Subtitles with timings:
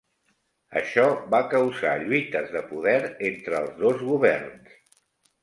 [0.79, 1.03] Això
[1.35, 2.97] va causar lluites de poder
[3.29, 4.75] entre els dos governs.